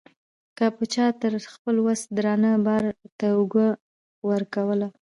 [0.57, 2.83] که به چا تر خپل وس درانه بار
[3.17, 3.67] ته اوږه
[4.29, 4.87] ورکوله.